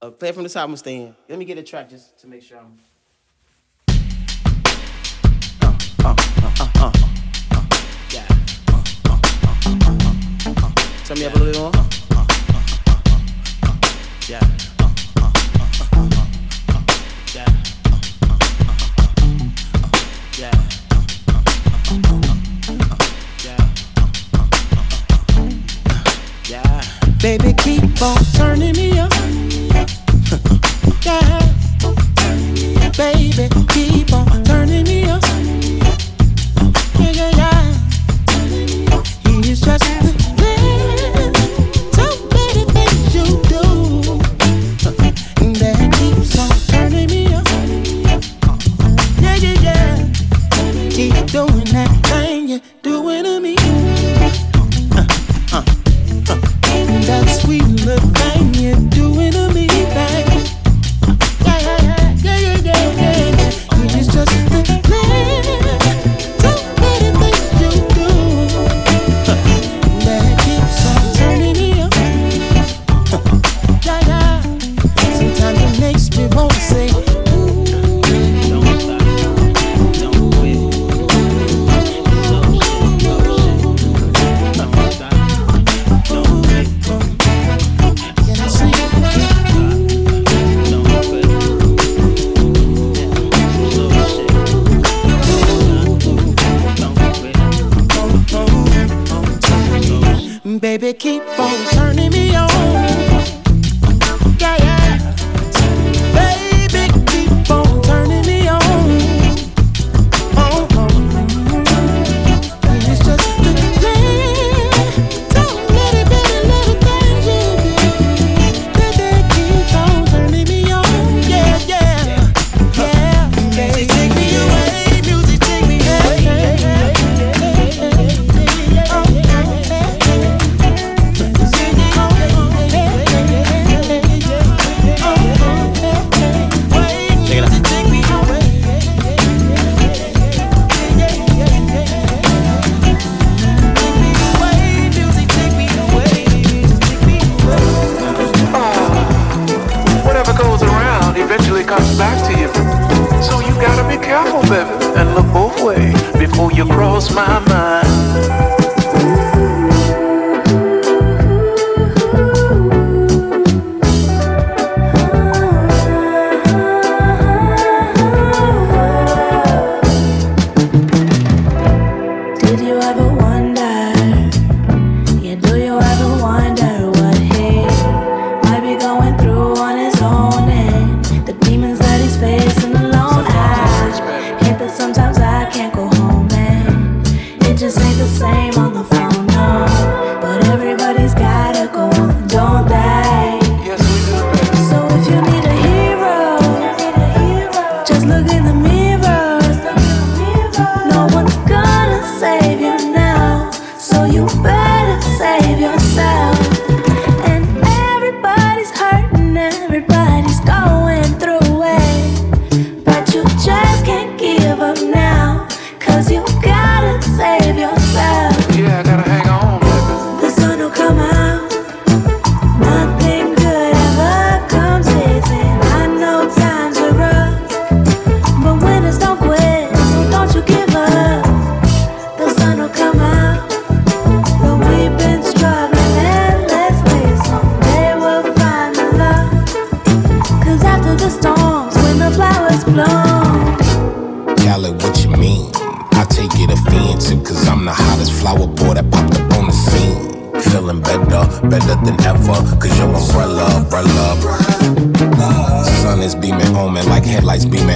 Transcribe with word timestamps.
Uh, 0.00 0.10
play 0.10 0.30
from 0.30 0.44
the 0.44 0.48
top. 0.48 0.68
I'm 0.68 0.76
staying. 0.76 1.12
Let 1.28 1.40
me 1.40 1.44
get 1.44 1.58
a 1.58 1.62
track 1.62 1.90
just 1.90 2.20
to 2.20 2.28
make 2.28 2.42
sure 2.42 2.58
I'm. 2.58 2.78
Tell 11.04 11.16
me 11.16 11.22
yeah. 11.22 11.28
a 11.28 11.38
little 11.38 11.46
bit 11.46 11.58
more. 11.58 11.72
Uh, 12.12 12.26
yeah. 14.28 14.40
Baby, 27.20 27.52
keep 27.54 28.00
on 28.00 28.16
turning 28.36 28.76
me 28.76 28.96
up. 29.00 29.17
baby, 32.98 33.48
keep 33.68 34.12
on 34.12 34.42
turning 34.42 34.82
me 34.82 34.97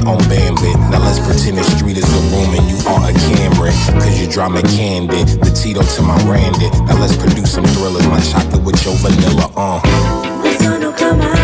I'm 0.07 0.19
Bambit. 0.29 0.77
Now 0.91 0.99
let's 0.99 1.19
pretend 1.19 1.59
the 1.59 1.65
street 1.77 1.97
is 1.97 2.05
a 2.05 2.21
room 2.35 2.55
and 2.59 2.67
you 2.67 2.79
are 2.89 3.11
a 3.11 3.13
camera. 3.13 3.71
Cause 4.01 4.21
you 4.21 4.27
drama 4.29 4.63
candid, 4.63 5.29
the 5.41 5.51
Tito 5.51 5.83
to 5.83 6.03
my 6.03 6.17
Randy. 6.29 6.69
Now 6.87 6.99
let's 7.01 7.17
produce 7.17 7.53
some 7.53 7.65
thrillers, 7.65 8.07
my 8.09 8.21
chocolate 8.21 8.63
with 8.65 8.85
your 8.85 8.97
vanilla, 8.97 9.51
uh. 9.57 11.42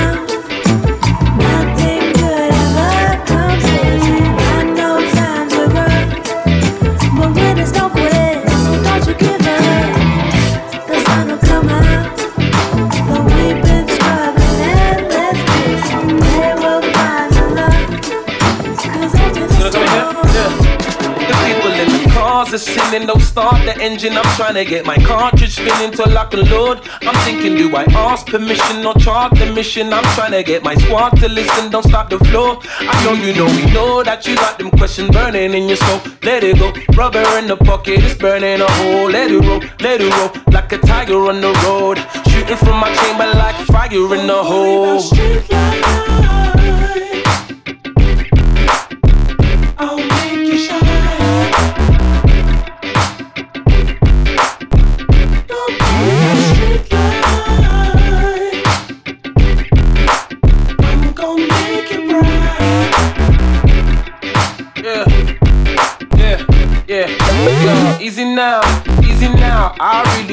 Sinning, 22.90 23.06
don't 23.06 23.20
start 23.20 23.64
the 23.64 23.76
engine. 23.80 24.16
I'm 24.16 24.24
trying 24.36 24.54
to 24.54 24.64
get 24.64 24.86
my 24.86 24.96
cartridge 24.96 25.54
spinning 25.56 25.92
till 25.92 26.16
I 26.16 26.24
can 26.26 26.48
load. 26.50 26.80
I'm 27.02 27.14
thinking, 27.24 27.56
do 27.56 27.74
I 27.74 27.84
ask 27.84 28.26
permission 28.26 28.84
or 28.84 28.94
chart 28.94 29.34
the 29.38 29.52
mission? 29.52 29.92
I'm 29.92 30.04
trying 30.14 30.32
to 30.32 30.42
get 30.42 30.62
my 30.62 30.74
squad 30.74 31.10
to 31.20 31.28
listen, 31.28 31.70
don't 31.70 31.84
stop 31.84 32.10
the 32.10 32.18
flow. 32.18 32.60
I 32.80 33.04
know 33.04 33.12
you 33.12 33.34
know, 33.34 33.46
we 33.46 33.70
know 33.72 34.02
that 34.02 34.26
you 34.26 34.36
got 34.36 34.58
them 34.58 34.70
questions 34.70 35.10
burning 35.10 35.54
in 35.54 35.68
your 35.68 35.76
soul. 35.76 36.00
Let 36.22 36.44
it 36.44 36.58
go, 36.58 36.72
rubber 36.94 37.24
in 37.38 37.46
the 37.46 37.56
pocket, 37.56 38.00
it's 38.02 38.14
burning 38.14 38.60
a 38.60 38.70
hole. 38.80 39.10
Let 39.10 39.30
it 39.30 39.40
roll, 39.40 39.60
let 39.80 40.00
it 40.00 40.12
roll, 40.16 40.30
like 40.52 40.72
a 40.72 40.78
tiger 40.78 41.28
on 41.28 41.40
the 41.40 41.52
road. 41.64 41.98
Shooting 42.30 42.56
from 42.56 42.80
my 42.80 42.94
chamber 42.94 43.26
like 43.38 43.56
fire 43.66 44.14
in 44.14 44.26
the 44.26 44.42
hole. 44.42 46.07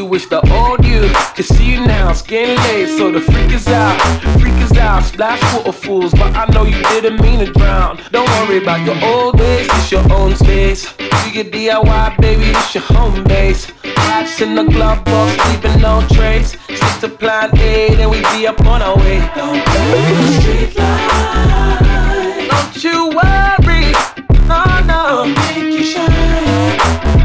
Wish 0.01 0.27
the 0.27 0.39
old 0.53 0.85
you 0.85 1.09
could 1.35 1.45
see 1.45 1.71
you 1.71 1.85
now. 1.85 2.13
Skin 2.13 2.55
laid, 2.57 2.97
so 2.97 3.11
the 3.11 3.19
freak 3.19 3.51
is 3.51 3.67
out. 3.67 3.99
Freak 4.39 4.53
is 4.61 4.77
out. 4.77 5.03
Splash 5.03 5.41
waterfalls, 5.53 6.11
but 6.11 6.35
I 6.35 6.45
know 6.53 6.63
you 6.63 6.81
didn't 6.83 7.21
mean 7.21 7.39
to 7.39 7.51
drown. 7.51 7.99
Don't 8.11 8.29
worry 8.29 8.61
about 8.61 8.85
your 8.85 8.97
old 9.03 9.37
days, 9.37 9.67
it's 9.71 9.91
your 9.91 10.05
own 10.13 10.35
space. 10.35 10.85
You 10.99 11.31
get 11.33 11.51
DIY, 11.51 12.17
baby, 12.21 12.45
it's 12.45 12.75
your 12.75 12.83
home 12.83 13.23
base. 13.25 13.71
Raps 13.83 14.41
in 14.41 14.55
the 14.55 14.63
glove 14.63 15.03
box, 15.03 15.35
leaving 15.47 15.81
no 15.81 16.05
trace. 16.13 16.51
Stick 16.51 16.99
to 17.01 17.09
plan 17.09 17.49
A, 17.57 17.95
then 17.95 18.09
we 18.09 18.21
be 18.31 18.47
up 18.47 18.61
on 18.65 18.81
our 18.81 18.95
way. 18.97 19.19
Don't 19.35 19.61
street 20.39 20.75
light. 20.77 22.47
Don't 22.51 22.83
you 22.83 23.09
worry, 23.09 23.91
no, 24.47 24.63
no. 24.85 25.23
I'll 25.23 25.25
make 25.25 25.73
you 25.73 25.83
shine. 25.83 27.24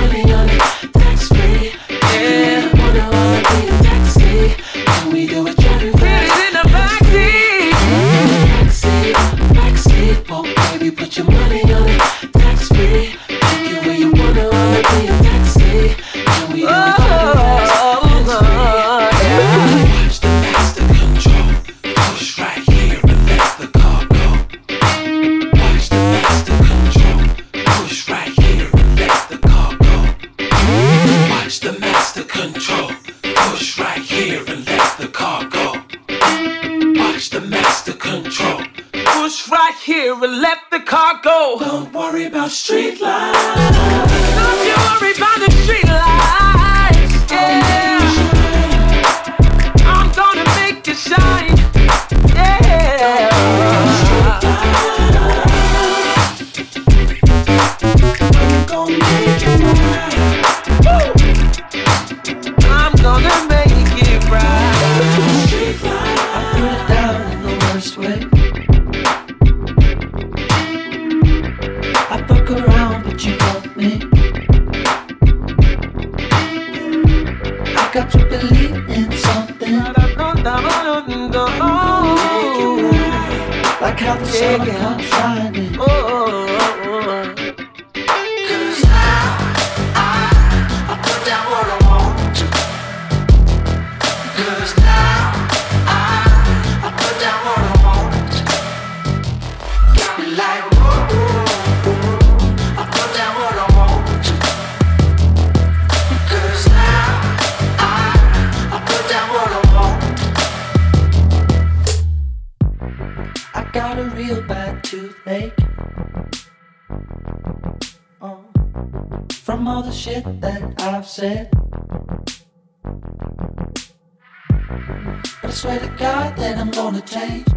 myself 125.43 125.51
swear 125.51 125.79
to 125.79 125.87
God 125.97 126.35
that 126.37 126.57
I'm 126.57 126.71
gonna 126.71 127.01
change. 127.01 127.47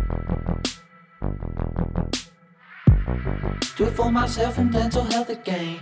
Do 3.77 3.87
it 3.87 3.95
for 3.95 4.11
myself 4.11 4.59
and 4.59 4.73
the 4.73 5.05
health 5.05 5.45
thing. 5.45 5.79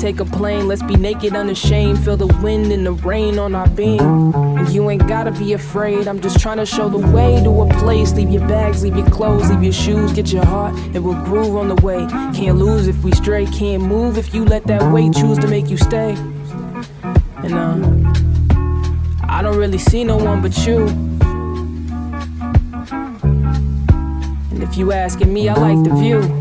Take 0.00 0.18
a 0.18 0.24
plane, 0.24 0.66
let's 0.66 0.82
be 0.82 0.96
naked 0.96 1.36
unashamed. 1.36 2.02
Feel 2.02 2.16
the 2.16 2.26
wind 2.42 2.72
and 2.72 2.86
the 2.86 2.92
rain 2.92 3.38
on 3.38 3.54
our 3.54 3.68
beam. 3.68 4.00
And 4.34 4.68
you 4.70 4.88
ain't 4.88 5.06
gotta 5.06 5.30
be 5.30 5.52
afraid, 5.52 6.08
I'm 6.08 6.20
just 6.20 6.40
trying 6.40 6.56
to 6.56 6.64
show 6.64 6.88
the 6.88 6.98
way 7.14 7.42
to 7.44 7.62
a 7.62 7.68
place. 7.80 8.14
Leave 8.14 8.30
your 8.30 8.46
bags, 8.48 8.82
leave 8.82 8.96
your 8.96 9.10
clothes, 9.10 9.50
leave 9.50 9.62
your 9.62 9.74
shoes, 9.74 10.12
get 10.12 10.32
your 10.32 10.44
heart, 10.46 10.74
and 10.94 11.04
we'll 11.04 11.22
groove 11.24 11.54
on 11.54 11.68
the 11.68 11.74
way. 11.84 12.06
Can't 12.34 12.56
lose 12.56 12.88
if 12.88 13.04
we 13.04 13.12
stray, 13.12 13.44
can't 13.46 13.82
move 13.82 14.16
if 14.16 14.34
you 14.34 14.44
let 14.46 14.66
that 14.68 14.90
weight 14.90 15.12
choose 15.12 15.38
to 15.38 15.46
make 15.46 15.68
you 15.68 15.76
stay. 15.76 16.12
And 17.42 17.52
uh, 17.54 17.76
I 19.28 19.42
don't 19.42 19.58
really 19.58 19.78
see 19.78 20.02
no 20.02 20.16
one 20.16 20.40
but 20.40 20.56
you. 20.66 20.86
And 24.50 24.62
if 24.62 24.78
you 24.78 24.92
asking 24.92 25.32
me, 25.32 25.48
I 25.50 25.54
like 25.54 25.84
the 25.84 25.94
view. 25.94 26.39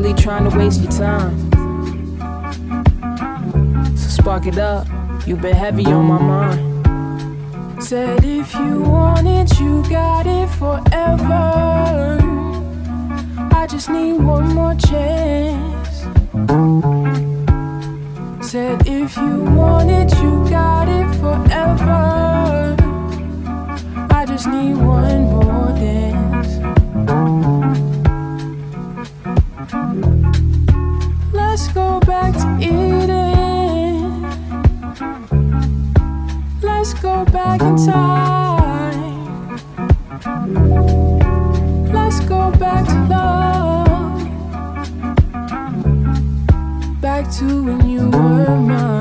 Really 0.00 0.14
trying 0.14 0.48
to 0.48 0.56
waste 0.56 0.80
your 0.80 0.92
time. 0.92 1.36
So 3.96 4.08
spark 4.08 4.46
it 4.46 4.58
up, 4.58 4.86
you've 5.26 5.42
been 5.42 5.54
heavy 5.54 5.84
on 5.86 6.06
my 6.06 6.18
mind. 6.18 7.82
Said 7.82 8.24
if 8.24 8.54
you 8.54 8.82
want 8.82 9.26
it, 9.26 9.58
you 9.60 9.82
got 9.90 10.26
it 10.26 10.48
forever. 10.48 12.18
I 13.52 13.66
just 13.68 13.90
need 13.90 14.14
one 14.14 14.54
more 14.54 14.74
chance. 14.74 16.06
Said 18.46 18.86
if 18.86 19.16
you 19.16 19.44
want 19.44 19.90
it, 19.90 20.10
you 20.22 20.48
got 20.48 20.88
it 20.88 21.08
forever. 21.16 22.76
I 24.10 24.24
just 24.26 24.46
need 24.46 24.76
one 24.76 25.22
more 25.24 25.39
Let's 41.92 42.20
go 42.28 42.50
back 42.58 42.86
to 42.86 42.94
love. 43.08 44.20
Back 47.00 47.30
to 47.38 47.64
when 47.64 47.88
you 47.88 48.10
were 48.10 48.60
mine. 48.60 48.99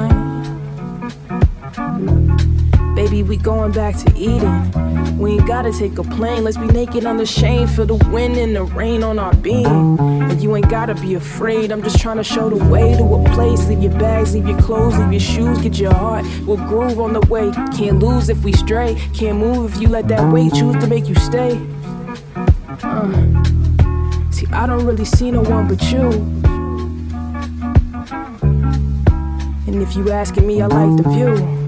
Going 3.42 3.72
back 3.72 3.96
to 3.98 4.18
Eden. 4.18 5.18
We 5.18 5.32
ain't 5.34 5.48
gotta 5.48 5.72
take 5.72 5.98
a 5.98 6.04
plane. 6.04 6.44
Let's 6.44 6.58
be 6.58 6.68
naked 6.68 7.06
unashamed. 7.06 7.70
Feel 7.72 7.86
the 7.86 7.96
wind 8.10 8.38
and 8.38 8.56
the 8.56 8.64
rain 8.64 9.04
on 9.04 9.20
our 9.20 9.34
being. 9.36 10.00
And 10.00 10.42
you 10.42 10.56
ain't 10.56 10.70
gotta 10.70 10.96
be 10.96 11.16
afraid. 11.16 11.72
I'm 11.72 11.84
just 11.84 12.00
trying 12.00 12.18
to 12.18 12.24
show 12.24 12.50
the 12.50 12.64
way 12.70 12.96
to 12.96 13.04
a 13.04 13.24
place. 13.34 13.68
Leave 13.68 13.84
your 13.84 13.98
bags, 14.00 14.34
leave 14.34 14.48
your 14.48 14.60
clothes, 14.62 14.98
leave 14.98 15.12
your 15.12 15.20
shoes, 15.20 15.60
get 15.60 15.78
your 15.78 15.94
heart. 15.94 16.26
We'll 16.46 16.58
groove 16.58 17.00
on 17.00 17.14
the 17.14 17.22
way. 17.22 17.52
Can't 17.76 18.00
lose 18.00 18.30
if 18.30 18.44
we 18.44 18.54
stray. 18.54 18.96
Can't 19.14 19.38
move 19.38 19.74
if 19.74 19.82
you 19.82 19.88
let 19.88 20.08
that 20.08 20.32
weight 20.32 20.54
choose 20.54 20.76
to 20.78 20.88
make 20.88 21.08
you 21.08 21.16
stay. 21.16 21.60
Uh. 22.84 23.44
See, 24.32 24.48
I 24.54 24.66
don't 24.68 24.86
really 24.86 25.06
see 25.06 25.32
no 25.32 25.42
one 25.42 25.68
but 25.68 25.82
you. 25.92 26.10
And 29.68 29.84
if 29.84 29.96
you 29.96 30.10
asking 30.12 30.48
me, 30.48 30.62
I 30.62 30.68
like 30.68 31.04
the 31.04 31.10
view. 31.10 31.59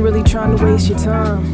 Ain't 0.00 0.14
really 0.14 0.22
trying 0.22 0.56
to 0.56 0.64
waste 0.64 0.88
your 0.88 0.98
time. 0.98 1.44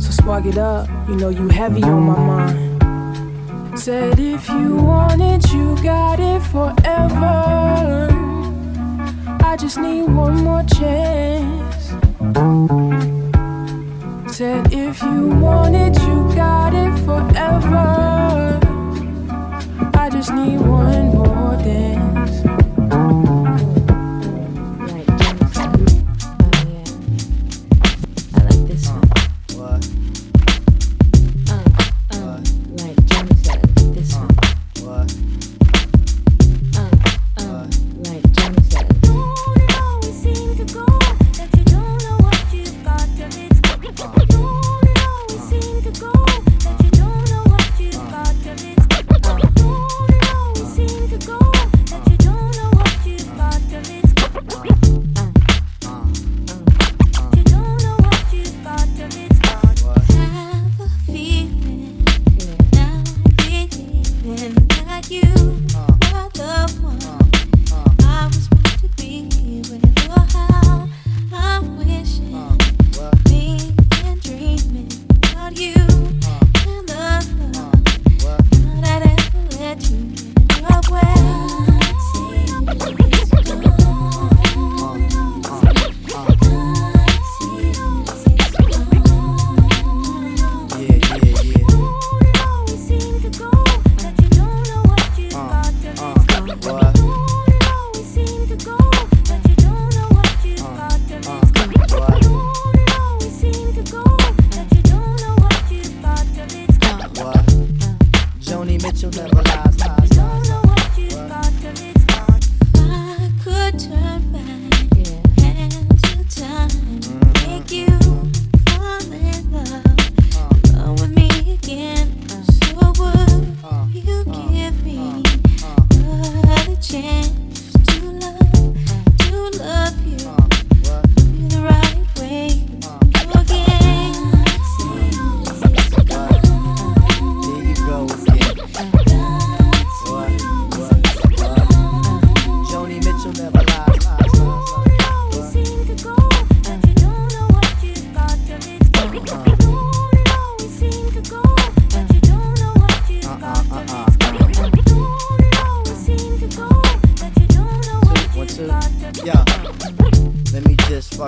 So 0.00 0.10
spark 0.12 0.44
it 0.46 0.56
up, 0.56 0.88
you 1.08 1.16
know 1.16 1.28
you 1.28 1.48
heavy 1.48 1.82
on 1.82 2.02
my 2.02 2.16
mind. 2.16 3.78
Said 3.78 4.20
if 4.20 4.48
you 4.48 4.76
want 4.76 5.20
it, 5.20 5.52
you 5.52 5.76
got 5.82 6.20
it 6.20 6.40
forever. 6.42 8.08
I 9.42 9.56
just 9.58 9.78
need 9.78 10.04
one 10.04 10.36
more 10.36 10.62
chance. 10.62 11.88
Said 14.32 14.72
if 14.72 15.02
you 15.02 15.26
want 15.42 15.74
it, 15.74 15.98
you 16.02 16.32
got 16.36 16.74
it 16.74 16.96
forever. 17.06 18.60
I 19.94 20.08
just 20.10 20.32
need 20.32 20.60
one 20.60 21.08
more 21.14 21.56
dance. 21.56 22.17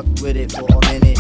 fuck 0.03 0.23
with 0.23 0.37
it 0.37 0.53
for 0.53 0.67
a 0.67 0.81
minute. 0.93 1.19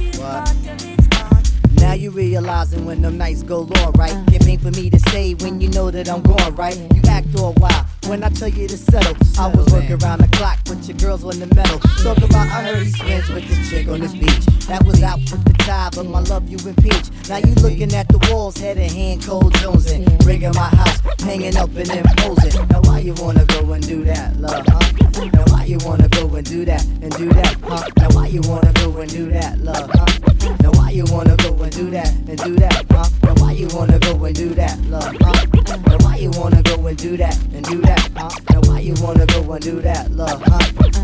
You 0.00 1.80
now 1.80 1.92
you 1.92 2.10
realizing 2.10 2.84
when 2.84 3.02
them 3.02 3.18
nights 3.18 3.42
go 3.42 3.60
long, 3.60 3.92
right? 3.92 4.14
Uh. 4.14 4.24
It 4.32 4.46
ain't 4.46 4.62
for 4.62 4.70
me 4.70 4.90
to 4.90 4.98
say 5.10 5.34
when 5.34 5.60
you 5.60 5.68
know 5.70 5.90
that 5.90 6.08
I'm 6.08 6.22
gone, 6.22 6.54
right? 6.54 6.76
You 6.94 7.02
act 7.08 7.28
all 7.38 7.54
wild 7.54 7.86
when 8.08 8.22
I 8.22 8.28
tell 8.30 8.48
you 8.48 8.68
to 8.68 8.76
settle. 8.76 9.16
I 9.38 9.48
was 9.48 9.66
working 9.72 10.02
around 10.02 10.20
the 10.20 10.28
clock, 10.32 10.58
but 10.64 10.86
your 10.86 10.96
girls 10.96 11.24
on 11.24 11.38
the 11.38 11.46
metal. 11.54 11.80
Ah. 11.84 12.00
Talk 12.02 12.18
about 12.18 12.48
I 12.48 12.62
heard 12.62 12.82
he's 12.82 12.96
friends 12.96 13.28
with 13.28 13.48
this 13.48 13.70
chick 13.70 13.88
on 13.88 14.00
the 14.00 14.08
beach. 14.08 14.46
That 14.66 14.84
was 14.84 15.02
out 15.02 15.18
with 15.18 15.44
the 15.44 15.52
tie, 15.58 15.90
but 15.94 16.06
my 16.06 16.20
love 16.20 16.48
you 16.48 16.58
impeach. 16.58 17.10
Now 17.28 17.38
you 17.38 17.54
looking 17.56 17.92
at 17.94 18.08
the 18.08 18.18
walls, 18.30 18.56
head 18.56 18.78
and 18.78 18.90
hand, 18.90 19.24
cold 19.24 19.54
Jones 19.56 19.90
and 19.90 20.06
rigging 20.24 20.54
my 20.54 20.68
house, 20.68 21.00
hanging 21.20 21.56
up 21.56 21.70
and 21.74 21.90
imposing. 21.90 22.66
Now 22.68 22.80
why 22.82 23.00
you 23.00 23.14
wanna 23.18 23.44
go 23.44 23.72
and 23.72 23.86
do 23.86 24.04
that, 24.04 24.36
love, 24.36 24.64
huh? 24.66 25.30
Now 25.32 25.44
why 25.52 25.64
you 25.64 25.78
wanna 25.84 26.08
go 26.08 26.34
and 26.34 26.46
do 26.46 26.64
that 26.64 26.84
and 26.84 27.10
do 27.16 27.28
that, 27.30 27.56
huh? 27.62 27.88
Now 27.98 28.08
why 28.10 28.26
you 28.28 28.40
wanna 28.44 28.72
go 28.74 28.96
and 28.98 29.10
do 29.10 29.30
that, 29.30 29.58
love, 29.58 29.90
huh? 29.92 30.54
Now 30.60 30.70
why 30.86 30.92
you 30.92 31.04
wanna 31.10 31.36
go 31.38 31.50
and 31.64 31.72
do 31.72 31.90
that 31.90 32.12
and 32.28 32.38
do 32.38 32.54
that, 32.54 32.86
huh? 32.92 33.08
Now 33.24 33.34
why 33.42 33.50
you 33.50 33.66
wanna 33.74 33.98
go 33.98 34.24
and 34.24 34.36
do 34.36 34.50
that, 34.54 34.78
love, 34.84 35.16
huh? 35.20 35.46
Now 35.84 35.98
why 35.98 36.16
you 36.16 36.30
wanna 36.30 36.62
go 36.62 36.86
and 36.86 36.96
do 36.96 37.16
that 37.16 37.36
and 37.52 37.64
do 37.64 37.80
that, 37.80 38.08
huh? 38.14 38.30
Now 38.52 38.60
why 38.70 38.78
you 38.78 38.94
wanna 39.02 39.26
go 39.26 39.52
and 39.52 39.64
do 39.64 39.80
that, 39.80 40.12
love, 40.12 40.40
huh? 40.46 40.60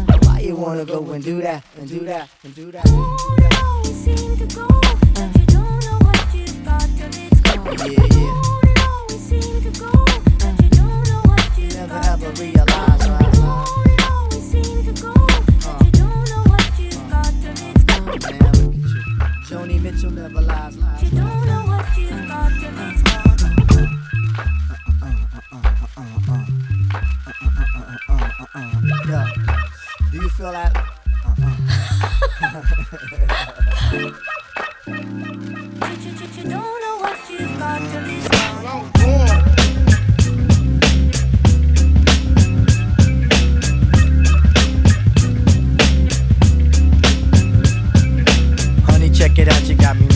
Now 0.06 0.18
why 0.22 0.38
you 0.38 0.54
wanna 0.54 0.84
go 0.84 1.04
and 1.10 1.24
do 1.24 1.40
that 1.40 1.64
and 1.76 1.88
do 1.88 1.98
that 2.04 2.28
and 2.44 2.54
do 2.54 2.70
that? 2.70 2.86
Yeah, 7.82 7.88
yeah. 7.90 8.38
You 10.62 10.68
don't 10.70 11.02
know 11.08 11.20
what 11.24 11.58
you've 11.58 11.74
never 11.74 12.00
ever 12.06 12.30
realize, 12.40 13.01
Joni 19.92 19.94
Mitchell 19.94 20.10
never 20.10 20.40
lies, 20.40 20.76
lies. 20.78 21.12
Yo, 29.02 29.24
do 30.10 30.16
you 30.16 30.28
feel 30.30 30.52
that? 30.52 30.72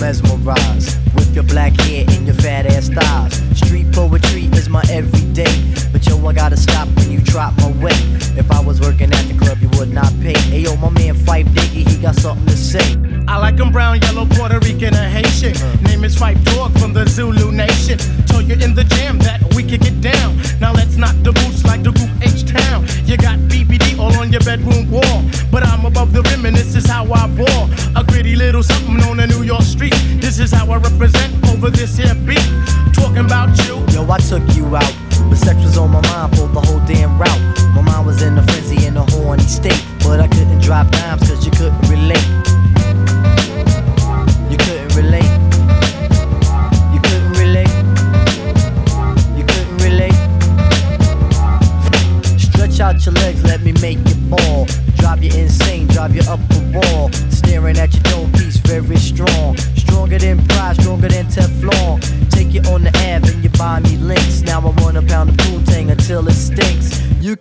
mesmerized. 0.00 0.98
With 1.14 1.34
your 1.34 1.44
black 1.44 1.78
hair 1.80 2.04
and 2.08 2.26
your 2.26 2.34
fat 2.36 2.66
ass 2.66 2.88
thighs. 2.88 3.34
Street 3.58 3.92
poetry 3.92 4.44
is 4.52 4.68
my 4.68 4.82
everyday. 4.90 5.54
But 5.92 6.06
yo, 6.06 6.24
I 6.26 6.32
gotta 6.32 6.56
stop 6.56 6.88
when 6.96 7.10
you 7.10 7.20
drop 7.20 7.56
my 7.58 7.70
way. 7.82 7.96
If 8.36 8.50
I 8.50 8.60
was 8.60 8.80
working 8.80 9.12
at 9.12 9.24
the 9.28 9.34
club, 9.38 9.58
you 9.60 9.68
would 9.78 9.92
not 9.92 10.12
pay. 10.20 10.38
Hey 10.50 10.60
yo, 10.60 10.76
my 10.76 10.90
man 10.90 11.14
Phife 11.14 11.46
Diggy, 11.54 11.88
he 11.88 11.96
got 12.00 12.16
something 12.16 12.46
to 12.46 12.56
say. 12.56 12.96
I 13.28 13.38
like 13.38 13.58
'em 13.58 13.72
brown, 13.72 14.00
yellow, 14.02 14.26
Puerto 14.26 14.58
Rican, 14.60 14.94
or 14.94 15.08
Haitian. 15.08 15.56
Uh. 15.56 15.76
Name 15.88 16.04
is 16.04 16.16
Phife 16.16 16.42
Dawg 16.44 16.78
from 16.78 16.92
the 16.92 17.06
Zulu 17.08 17.50
Nation. 17.52 17.98
Told 18.26 18.44
you 18.46 18.54
in 18.54 18.74
the 18.74 18.84
jam 18.84 19.18
that 19.20 19.42
we 19.54 19.62
could 19.62 19.80
get 19.80 20.00
down. 20.00 20.36
Now 20.60 20.72
let's 20.72 20.96
knock 20.96 21.16
the 21.22 21.32
boots 21.32 21.64
like 21.64 21.82
the 21.82 21.92
group 21.92 22.10
H 22.22 22.44
Town. 22.46 22.86
You 23.04 23.16
got 23.16 23.38
BBD 23.48 23.98
all 23.98 24.12
bedroom 24.56 24.90
wall. 24.90 25.22
But 25.50 25.66
I'm 25.66 25.84
above 25.84 26.12
the 26.12 26.22
rim 26.22 26.46
and 26.46 26.56
this 26.56 26.74
is 26.74 26.86
how 26.86 27.04
I 27.12 27.26
ball. 27.28 27.70
A 27.96 28.04
gritty 28.04 28.36
little 28.36 28.62
something 28.62 29.00
on 29.04 29.20
a 29.20 29.26
New 29.26 29.42
York 29.42 29.62
street. 29.62 29.94
This 30.20 30.38
is 30.38 30.50
how 30.52 30.70
I 30.70 30.76
represent 30.78 31.32
over 31.48 31.70
this 31.70 31.96
here 31.96 32.14
beat. 32.26 32.44
Talking 32.92 33.24
about 33.24 33.56
you. 33.66 33.84
Yo, 33.94 34.08
I 34.10 34.18
took 34.18 34.42
you 34.56 34.76
out. 34.76 34.94
But 35.28 35.38
sex 35.38 35.62
was 35.62 35.78
on 35.78 35.90
my 35.90 36.00
mind 36.02 36.36
for 36.36 36.48
the 36.48 36.60
whole 36.60 36.80
damn 36.86 37.18
route. 37.18 37.40
My 37.74 37.82
mind 37.82 38.06
was 38.06 38.22
in 38.22 38.38
a 38.38 38.42
frenzy 38.42 38.86
in 38.86 38.96
a 38.96 39.04
horny 39.10 39.42
state. 39.44 39.85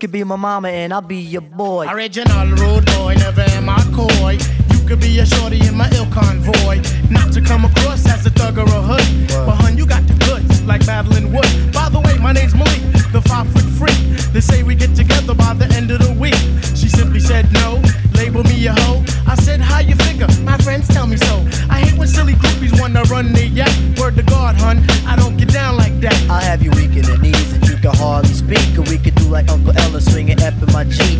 Could 0.05 0.11
be 0.11 0.23
my 0.23 0.35
mama 0.35 0.67
and 0.67 0.93
I'll 0.93 1.01
be 1.01 1.17
your 1.17 1.41
boy. 1.41 1.87
Original 1.89 2.45
rude 2.57 2.85
boy, 2.85 3.15
never 3.17 3.41
am 3.57 3.67
I 3.67 3.81
coy. 3.91 4.37
You 4.69 4.87
could 4.87 4.99
be 4.99 5.17
a 5.17 5.25
shorty 5.25 5.59
in 5.65 5.75
my 5.75 5.89
ill 5.95 6.05
convoy. 6.11 6.77
Not 7.09 7.33
to 7.33 7.41
come 7.41 7.65
across 7.65 8.05
as 8.05 8.23
a 8.23 8.29
thug 8.29 8.59
or 8.59 8.69
a 8.69 8.81
hood. 8.85 9.01
But 9.47 9.55
hun, 9.55 9.79
you 9.79 9.87
got 9.87 10.05
the 10.05 10.13
goods, 10.25 10.61
like 10.65 10.85
battling 10.85 11.33
wood. 11.33 11.49
By 11.73 11.89
the 11.89 11.99
way, 11.99 12.19
my 12.19 12.33
name's 12.33 12.53
Malik, 12.53 12.83
the 13.11 13.21
five 13.25 13.47
foot 13.49 13.65
freak. 13.79 13.97
They 14.31 14.41
say 14.41 14.61
we 14.61 14.75
get 14.75 14.95
together 14.95 15.33
by 15.33 15.55
the 15.55 15.65
end 15.73 15.89
of 15.89 15.97
the 15.97 16.13
week. 16.13 16.37
She 16.77 16.87
simply 16.87 17.19
said 17.19 17.51
no, 17.51 17.81
label 18.15 18.43
me 18.43 18.67
a 18.67 18.73
hoe. 18.73 19.03
I 19.27 19.35
said, 19.35 19.59
how 19.61 19.79
you 19.79 19.95
figure? 19.95 20.27
My 20.43 20.57
friends 20.57 20.87
tell 20.87 21.07
me 21.07 21.17
so. 21.17 21.45
I 21.69 21.79
hate 21.79 21.97
when 21.97 22.07
silly 22.07 22.33
groupies 22.33 22.79
wanna 22.79 23.03
run 23.03 23.33
their 23.33 23.45
yak. 23.45 23.73
Word 23.97 24.15
to 24.15 24.23
God, 24.23 24.55
hun, 24.55 24.83
I 25.05 25.15
don't 25.15 25.37
get 25.37 25.49
down 25.51 25.77
like 25.77 25.99
that. 26.01 26.15
I'll 26.29 26.41
have 26.41 26.61
you 26.61 26.71
weak 26.71 26.95
in 26.95 27.03
the 27.03 27.17
knees 27.17 27.53
and 27.53 27.67
you 27.67 27.77
can 27.77 27.95
hardly 27.95 28.33
speak. 28.33 28.77
We 28.89 28.97
could 28.97 29.15
do 29.15 29.25
like 29.25 29.49
Uncle 29.49 29.77
Ella 29.77 30.01
swinging 30.01 30.41
F 30.41 30.61
in 30.61 30.71
my 30.71 30.83
Jeep. 30.85 31.19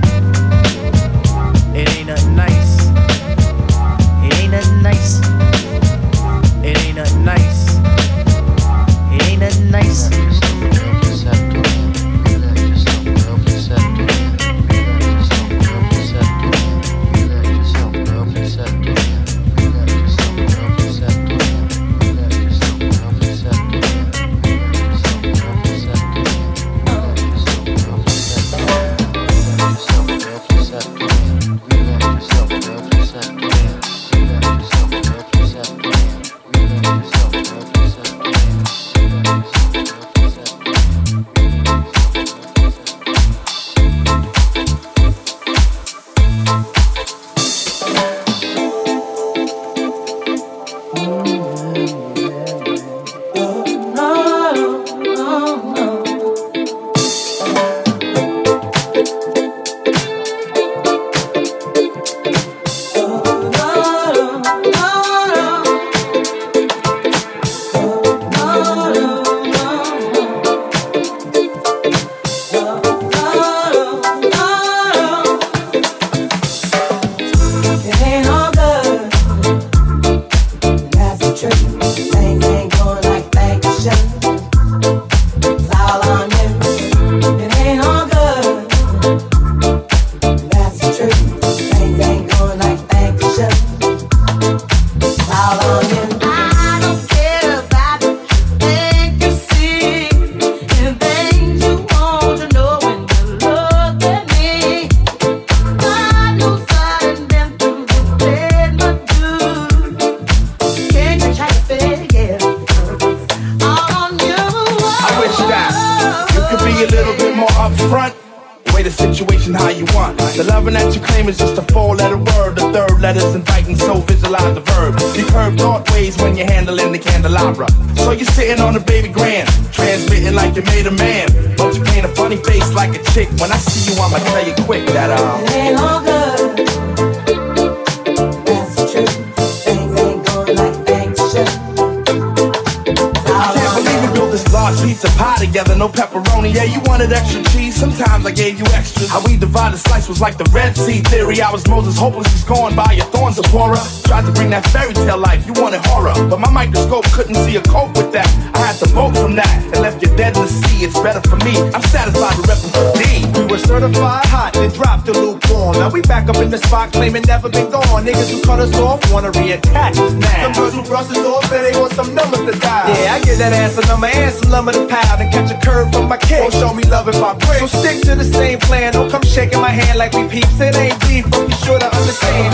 Divided 149.71 149.87
slice 149.87 150.09
was 150.09 150.19
like 150.19 150.37
the 150.37 150.43
Red 150.51 150.75
Sea 150.75 150.99
theory. 150.99 151.41
I 151.41 151.49
was 151.49 151.65
Moses, 151.65 151.97
hopeless, 151.97 152.27
he's 152.33 152.43
going 152.43 152.75
by 152.75 152.91
your 152.91 153.05
thorns 153.05 153.39
of 153.39 153.45
Torah. 153.45 153.79
Tried 154.03 154.25
to 154.25 154.31
bring 154.33 154.49
that 154.49 154.67
fairy 154.67 154.93
tale 154.93 155.17
life, 155.17 155.47
you 155.47 155.53
wanted 155.53 155.79
horror, 155.85 156.11
but 156.27 156.39
my 156.41 156.51
microscope 156.51 157.05
couldn't 157.15 157.35
see 157.35 157.55
a 157.55 157.61
cope 157.63 157.95
with 157.95 158.11
that. 158.11 158.27
I 158.53 158.67
had 158.67 158.75
to 158.83 158.87
vote 158.91 159.15
from 159.15 159.35
that 159.35 159.55
and 159.71 159.79
left 159.79 160.03
you 160.03 160.09
dead 160.17 160.35
in 160.35 160.43
the 160.43 160.51
sea. 160.51 160.83
It's 160.83 160.99
better 160.99 161.23
for 161.23 161.37
me. 161.47 161.55
I'm 161.71 161.81
satisfied 161.87 162.35
with 162.35 162.51
repping 162.51 162.71
for 162.75 162.83
D. 162.99 163.23
We 163.39 163.47
were 163.47 163.59
certified 163.59 164.25
hot, 164.27 164.51
then 164.59 164.71
dropped 164.71 165.05
the 165.05 165.13
lukewarm. 165.13 165.79
Now 165.79 165.89
we 165.89 166.01
back 166.01 166.27
up 166.27 166.35
in 166.43 166.49
the 166.49 166.57
spot, 166.57 166.91
claiming 166.91 167.23
never 167.23 167.47
been 167.47 167.71
gone. 167.71 168.03
Niggas 168.03 168.27
who 168.27 168.43
cut 168.43 168.59
us 168.59 168.75
off 168.75 168.99
wanna 169.09 169.31
reattach 169.31 169.95
us 169.95 170.13
now. 170.19 170.51
Some 170.51 170.53
girls 170.53 170.73
who 170.75 170.83
brush 170.83 171.09
us 171.09 171.23
off 171.23 171.47
say 171.47 171.71
they 171.71 171.79
want 171.79 171.93
some 171.93 172.13
numbers 172.13 172.43
to 172.43 172.59
dial. 172.59 172.91
Yeah, 172.91 173.15
I 173.15 173.23
get 173.23 173.37
that 173.39 173.53
ass 173.53 173.77
a 173.77 173.87
number 173.87 174.07
and 174.07 174.35
some 174.35 174.51
lumber 174.51 174.73
to 174.73 174.85
pound 174.87 175.21
and 175.21 175.31
catch 175.31 175.49
a 175.49 175.57
curve 175.63 175.93
from 175.93 176.09
my 176.09 176.17
kick. 176.17 176.43
Don't 176.43 176.51
show 176.59 176.73
me 176.73 176.83
love 176.91 177.07
if 177.07 177.23
I 177.23 177.39
break. 177.39 177.63
So 177.63 177.67
stick 177.67 178.01
to 178.03 178.15
the 178.15 178.25
same 178.25 178.59
plan. 178.59 178.91
Don't 178.91 179.09
come 179.09 179.23
shaking 179.23 179.61
my 179.61 179.70
hand 179.71 179.97
like 179.97 180.13
we 180.13 180.27
peeps. 180.27 180.59
It 180.59 180.75
ain't 180.75 180.99
beef, 181.01 181.25
but 181.31 181.47
be 181.47 181.53
sure 181.53 181.79
to 181.79 181.85
understand. 181.85 182.53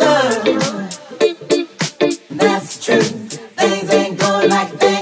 Good. 0.00 0.60
That's 2.30 2.84
true. 2.84 3.00
Things 3.02 3.90
ain't 3.90 4.18
going 4.18 4.50
like 4.50 4.70
things 4.78 4.99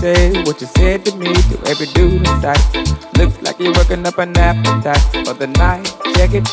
say 0.00 0.42
what 0.44 0.60
you 0.60 0.66
said 0.78 1.04
to 1.04 1.16
me 1.16 1.32
to 1.34 1.56
every 1.66 1.86
dude 1.86 2.26
in 2.26 2.40
sight. 2.40 2.62
Looks 3.18 3.40
like 3.42 3.58
you're 3.58 3.72
working 3.74 4.06
up 4.06 4.18
an 4.18 4.36
appetite 4.36 5.26
for 5.26 5.34
the 5.34 5.46
night. 5.46 5.86
Check 6.16 6.34
it. 6.34 6.44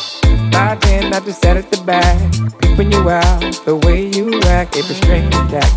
By 0.50 0.74
then 0.82 1.12
I 1.14 1.20
just 1.20 1.42
sat 1.42 1.56
at 1.56 1.70
the 1.70 1.80
back, 1.84 2.18
peeping 2.60 2.90
you 2.92 3.08
out. 3.08 3.40
The 3.64 3.76
way 3.76 4.06
you 4.06 4.40
act, 4.42 4.76
every 4.76 4.94
string 4.94 5.26
attack. 5.26 5.70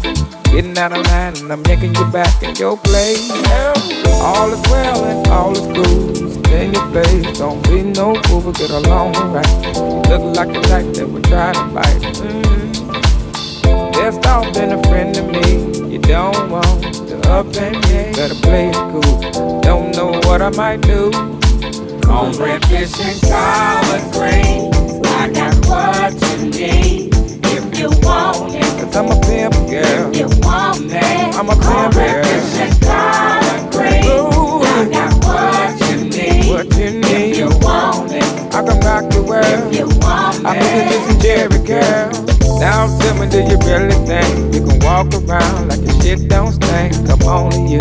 Getting 0.46 0.78
out 0.78 0.92
of 0.92 1.06
line 1.08 1.38
and 1.38 1.52
I'm 1.54 1.64
yanking 1.66 1.94
you 1.94 2.06
back 2.12 2.42
in 2.42 2.56
your 2.56 2.78
place. 2.78 3.30
All 4.22 4.52
is 4.52 4.62
well 4.72 5.06
and 5.06 5.28
all 5.28 5.54
is 5.56 5.68
cool. 5.76 6.16
Stay 6.44 6.66
in 6.66 6.74
your 6.74 6.90
place, 6.90 7.38
don't 7.38 7.62
be 7.70 7.84
no 7.84 8.16
fool, 8.24 8.42
but 8.42 8.56
get 8.58 8.72
along 8.72 9.14
right. 9.32 9.48
Look 10.10 10.24
like 10.36 10.52
the 10.54 10.62
type 10.72 10.94
that 10.96 11.08
would 11.08 11.24
try 11.26 11.54
to 11.54 11.66
fight. 11.76 12.02
Best 13.94 14.26
off 14.26 14.52
been 14.56 14.72
a 14.72 14.82
friend 14.90 15.14
to 15.14 15.22
me. 15.22 15.92
You 15.94 16.00
don't 16.00 16.50
want 16.50 17.09
up 17.30 17.46
and. 17.56 17.80
Better 18.16 18.36
play 18.36 18.70
it 18.70 18.76
cool. 18.92 19.62
Don't 19.62 19.96
know 19.96 20.12
what 20.28 20.42
I 20.42 20.50
might 20.50 20.82
do. 20.82 21.12
Cornbread, 22.02 22.66
fish, 22.66 23.00
and 23.00 23.22
collard 23.22 24.12
greens. 24.12 24.76
I 25.06 25.30
got 25.30 25.56
what 25.68 26.14
you 26.22 26.50
need 26.50 27.14
if 27.46 27.80
you 27.80 27.90
want 28.02 28.56
it. 28.56 28.64
Cause 28.64 28.96
I'm 28.96 29.12
a 29.12 29.22
pimp 29.22 29.54
girl. 29.70 30.10
If 30.10 30.18
you 30.18 30.28
want 30.42 30.92
it. 30.92 31.36
I'm 31.38 31.50
a 31.50 31.56
pimp 31.56 31.94
girl. 31.94 32.24
fish, 32.24 32.60
and 32.60 32.82
collard. 32.82 34.06
Ooh. 34.06 34.64
I 34.64 34.90
got 34.92 35.14
what 35.24 35.90
you 35.90 36.10
need. 36.10 36.50
What 36.50 36.66
you 36.78 37.00
need. 37.00 37.32
If 37.32 37.38
you 37.38 37.50
want 37.60 38.12
it. 38.12 38.24
I 38.54 38.66
can 38.66 38.80
rock 38.82 39.10
the 39.12 39.22
world. 39.22 39.46
If 39.46 39.80
you 39.80 39.88
want 40.00 40.46
I'm 40.46 40.58
it. 40.58 40.64
looking 40.64 41.08
just 41.08 41.22
Jerry 41.22 41.66
girl. 41.66 42.39
Now 42.60 42.88
tell 43.00 43.16
me, 43.16 43.30
do 43.30 43.40
you 43.40 43.58
really 43.64 43.96
think 44.06 44.54
you 44.54 44.60
can 44.68 44.80
walk 44.84 45.14
around 45.16 45.70
like 45.70 45.80
your 45.80 46.02
shit 46.02 46.28
don't 46.28 46.52
stink? 46.52 46.94
I'm 47.10 47.24
only 47.24 47.74
you. 47.74 47.80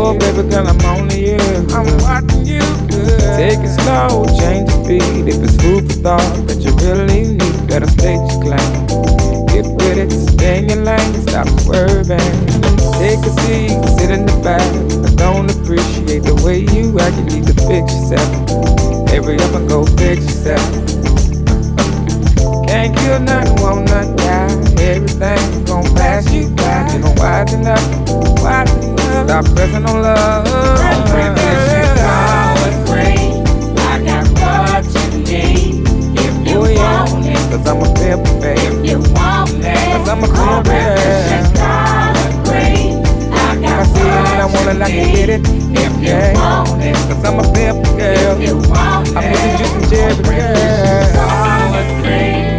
Oh, 0.00 0.16
baby 0.18 0.48
girl, 0.48 0.66
I'm 0.66 0.80
only 0.82 1.30
you. 1.30 1.38
I'm 1.70 1.86
watching 2.02 2.44
you. 2.44 2.60
Good. 2.90 3.20
Take 3.38 3.60
it 3.62 3.74
slow, 3.80 4.26
change 4.38 4.70
the 4.70 4.82
beat. 4.86 5.28
If 5.30 5.42
it's 5.42 5.56
food 5.62 5.86
for 5.86 5.98
thought 6.02 6.46
that 6.48 6.58
you 6.58 6.72
really 6.82 7.38
need, 7.38 7.68
better 7.68 7.86
state 7.86 8.18
your 8.18 8.42
claim. 8.42 9.46
Get 9.46 9.66
with 9.66 9.98
it, 9.98 10.10
stay 10.10 10.58
in 10.58 10.68
your 10.68 10.82
lane, 10.82 11.14
stop 11.22 11.46
swerving. 11.60 12.18
Take 12.98 13.22
a 13.22 13.32
seat, 13.46 13.78
sit 13.98 14.10
in 14.10 14.26
the 14.26 14.40
back. 14.42 14.62
I 15.06 15.14
don't 15.14 15.50
appreciate 15.54 16.24
the 16.24 16.34
way 16.42 16.66
you 16.74 16.98
act, 16.98 17.16
you 17.16 17.24
need 17.30 17.46
to 17.46 17.54
fix 17.70 17.94
yourself. 17.94 18.30
Hurry 19.08 19.36
up 19.38 19.54
and 19.54 19.68
go 19.68 19.84
fix 19.84 20.24
yourself. 20.24 20.97
Kill 22.72 23.20
nothing, 23.20 23.56
won't 23.62 23.88
nothing 23.88 24.16
die. 24.16 24.82
Everything 24.82 25.64
gon' 25.64 25.84
pass 25.94 26.30
you 26.32 26.48
by. 26.50 26.92
You 26.92 27.02
gon' 27.02 27.16
widen 27.16 27.66
up, 27.66 27.80
widen 28.42 29.00
up. 29.00 29.28
Stop 29.28 29.44
pressing 29.56 29.84
on 29.86 30.02
love. 30.02 30.44
Cornbread, 30.78 31.38
fish, 31.38 31.72
and 31.80 31.98
collard 31.98 32.76
greens. 32.86 33.48
I 33.80 34.02
got 34.04 34.26
what 34.40 34.84
you 34.94 35.18
need 35.24 35.88
if 36.18 36.48
you 36.48 36.58
Oh 36.58 36.66
yeah, 36.68 37.04
want 37.12 37.26
it. 37.26 37.44
cause 37.50 37.66
I'm 37.66 37.82
a 37.82 37.94
pimp, 37.94 38.24
baby. 38.40 38.60
If 38.60 38.86
you 38.90 38.98
want 39.14 39.50
it. 39.64 39.76
Cause 39.92 40.08
I'm 40.08 40.24
a 40.24 40.28
pimp, 40.28 40.66
Cornbread, 40.66 40.98
fish, 40.98 41.32
and 41.32 41.48
yeah. 41.56 41.56
collard 41.56 42.36
greens. 42.46 43.08
I 43.32 43.56
I 43.80 43.84
see 43.84 44.08
it 44.08 44.26
and 44.28 44.40
I 44.42 44.46
wanna 44.46 44.74
you 44.74 44.78
like 44.78 44.94
need 44.94 45.12
get 45.12 45.28
it, 45.30 45.42
if 45.46 45.94
you 46.02 46.18
want 46.34 46.82
it. 46.82 46.96
Cause 47.08 47.24
I'm 47.24 47.38
a 47.40 47.44
pimp, 47.54 47.84
girl. 47.96 48.36
If 48.36 48.40
you 48.48 48.56
want 48.70 49.16
I'm 49.16 49.24
it. 49.24 49.32
looking 49.32 49.56
just 49.56 49.72
some 49.72 49.86
Jerry 49.88 50.16
girl. 50.22 51.12
Collard 51.14 51.90
greens. 52.02 52.57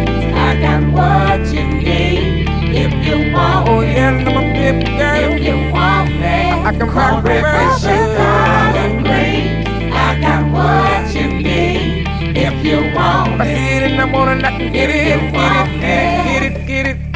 I 0.60 0.62
got 0.62 0.92
what 0.92 1.54
you 1.54 1.64
need 1.64 2.46
if 2.76 2.92
you 3.06 3.32
want 3.32 3.66
Oh 3.66 3.80
yeah, 3.80 4.10
I'm 4.10 4.26
a 4.28 4.42
pimp, 4.52 4.84
girl. 4.84 5.32
If 5.32 5.42
you 5.42 5.72
want 5.72 6.10
it. 6.10 6.20
I 6.20 6.70
can 6.70 6.78
the 6.80 6.84
Cornbread, 6.84 7.42
fish, 7.42 7.84
and 7.88 8.16
collard 8.18 9.04
greens. 9.06 9.94
I 9.96 10.20
got 10.20 10.52
what 10.52 11.14
you 11.14 11.28
need 11.28 12.06
if 12.36 12.62
you 12.62 12.94
want 12.94 13.40
I 13.40 13.46
it. 13.46 13.56
see 13.56 13.76
it 13.76 13.90
and 13.90 14.00
I 14.02 14.50
like 14.50 14.58
get 14.70 14.90
it, 14.90 15.32
get 15.32 15.56
it, 15.56 15.82
get 16.26 16.42
it, 16.42 16.66
get 16.66 16.86
it, 16.88 17.09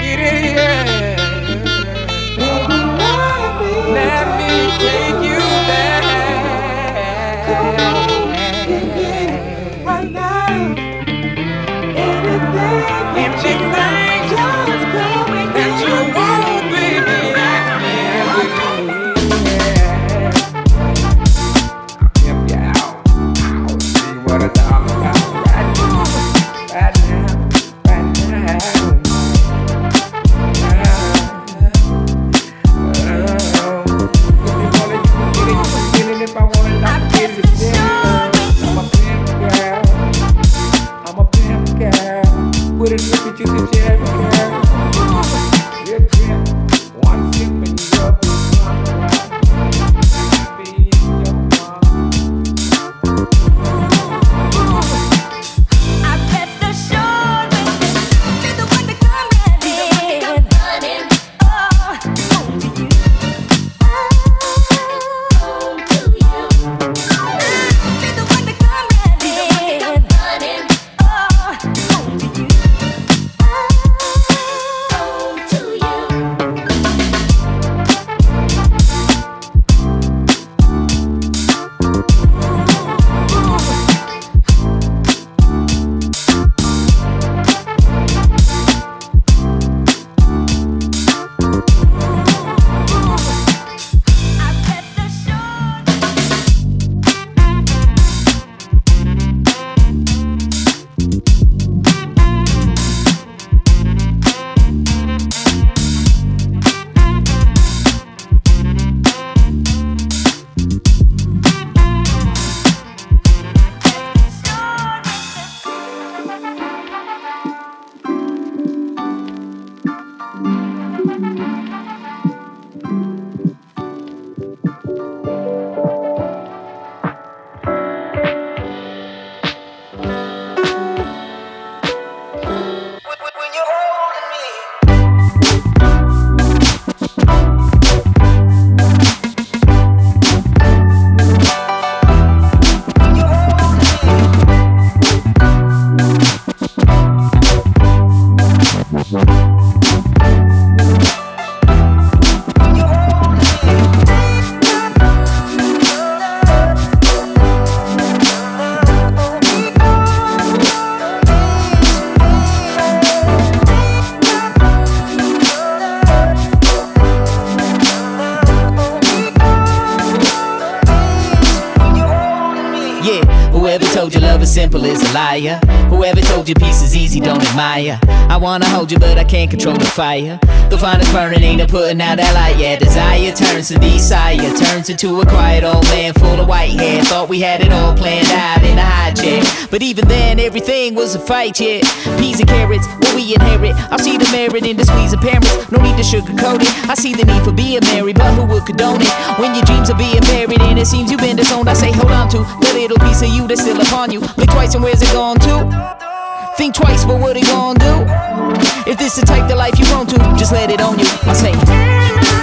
wanna 178.44 178.68
hold 178.68 178.92
you, 178.92 178.98
but 178.98 179.16
I 179.16 179.24
can't 179.24 179.50
control 179.50 179.74
the 179.74 179.86
fire. 179.86 180.38
The 180.68 180.76
finest 180.76 181.10
burning 181.12 181.42
ain't 181.42 181.62
a 181.62 181.66
putting 181.66 181.98
out 182.02 182.18
that 182.18 182.34
light. 182.34 182.60
Yeah, 182.60 182.76
desire 182.76 183.32
turns 183.32 183.68
to 183.68 183.78
desire, 183.78 184.36
turns 184.54 184.90
into 184.90 185.18
a 185.22 185.24
quiet 185.24 185.64
old 185.64 185.84
man 185.84 186.12
full 186.12 186.38
of 186.38 186.46
white 186.46 186.72
hair. 186.72 187.02
Thought 187.04 187.30
we 187.30 187.40
had 187.40 187.62
it 187.62 187.72
all 187.72 187.96
planned 187.96 188.28
out 188.28 188.62
in 188.62 188.76
a 188.76 188.84
high 188.84 189.12
chair. 189.12 189.42
But 189.70 189.82
even 189.82 190.06
then, 190.08 190.38
everything 190.38 190.94
was 190.94 191.14
a 191.14 191.18
fight, 191.18 191.58
yeah. 191.58 191.80
Peas 192.20 192.38
and 192.38 192.46
carrots, 192.46 192.86
what 193.00 193.14
we 193.14 193.32
inherit. 193.32 193.74
I 193.90 193.96
see 193.96 194.18
the 194.18 194.28
merit 194.30 194.66
in 194.66 194.76
the 194.76 194.84
squeeze 194.84 195.14
of 195.14 195.20
parents. 195.20 195.48
No 195.72 195.80
need 195.80 195.96
to 195.96 196.04
sugarcoat 196.04 196.60
it. 196.60 196.68
I 196.90 196.94
see 196.94 197.14
the 197.14 197.24
need 197.24 197.42
for 197.44 197.52
being 197.52 197.80
married, 197.96 198.16
but 198.16 198.34
who 198.34 198.44
would 198.44 198.66
condone 198.66 199.00
it? 199.00 199.08
When 199.40 199.54
your 199.54 199.64
dreams 199.64 199.88
are 199.88 199.96
being 199.96 200.20
buried 200.20 200.60
and 200.60 200.78
it 200.78 200.86
seems 200.86 201.10
you've 201.10 201.20
been 201.20 201.36
disowned, 201.36 201.70
I 201.70 201.72
say 201.72 201.92
hold 201.92 202.12
on 202.12 202.28
to 202.36 202.44
the 202.60 202.70
little 202.76 202.98
piece 202.98 203.22
of 203.22 203.28
you 203.28 203.48
that's 203.48 203.62
still 203.62 203.80
upon 203.80 204.12
you. 204.12 204.20
Blink 204.36 204.52
twice 204.52 204.74
and 204.74 204.84
where's 204.84 205.00
it 205.00 205.12
gone 205.12 205.40
to? 205.48 206.13
Think 206.56 206.76
twice, 206.76 207.04
but 207.04 207.20
what 207.20 207.36
are 207.36 207.40
you 207.40 207.46
gonna 207.46 207.78
do? 207.78 208.90
If 208.90 208.96
this 208.96 209.14
is 209.14 209.22
the 209.22 209.26
type 209.26 209.50
of 209.50 209.56
life 209.56 209.76
you 209.76 209.86
want 209.90 210.08
to, 210.10 210.18
just 210.38 210.52
let 210.52 210.70
it 210.70 210.80
on 210.80 210.98
you. 210.98 211.06
I 211.22 211.32
say. 211.32 212.33